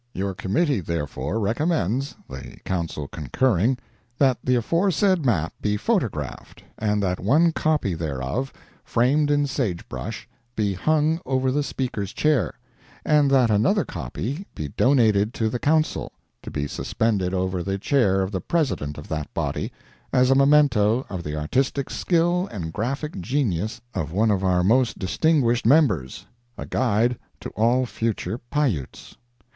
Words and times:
Your 0.15 0.33
committee, 0.33 0.79
therefore, 0.79 1.39
recommends, 1.39 2.15
the 2.27 2.57
Council 2.65 3.07
concurring, 3.07 3.77
that 4.17 4.39
the 4.43 4.55
aforesaid 4.55 5.23
map 5.23 5.53
be 5.61 5.77
photographed, 5.77 6.63
and 6.79 7.03
that 7.03 7.19
one 7.19 7.51
copy 7.51 7.93
thereof, 7.93 8.51
framed 8.83 9.29
in 9.29 9.45
sage 9.45 9.87
brush, 9.87 10.27
be 10.55 10.73
hung 10.73 11.21
over 11.23 11.51
the 11.51 11.61
Speaker's 11.61 12.13
chair, 12.13 12.55
and 13.05 13.29
that 13.29 13.51
another 13.51 13.85
copy 13.85 14.47
be 14.55 14.69
donated 14.69 15.35
to 15.35 15.49
the 15.49 15.59
Council, 15.59 16.11
to 16.41 16.49
be 16.49 16.65
suspended 16.65 17.31
over 17.31 17.61
the 17.61 17.77
chair 17.77 18.23
of 18.23 18.31
the 18.31 18.41
President 18.41 18.97
of 18.97 19.07
that 19.07 19.31
body, 19.35 19.71
as 20.11 20.31
a 20.31 20.35
memento 20.35 21.05
of 21.11 21.21
the 21.21 21.35
artistic 21.35 21.91
skill 21.91 22.47
and 22.51 22.73
graphic 22.73 23.19
genius 23.21 23.81
of 23.93 24.11
one 24.11 24.31
of 24.31 24.43
our 24.43 24.63
most 24.63 24.97
distinguished 24.97 25.67
members—a 25.67 26.65
guide 26.65 27.19
to 27.39 27.49
all 27.49 27.85
future 27.85 28.39
Pi 28.39 28.65
Utes. 28.65 29.15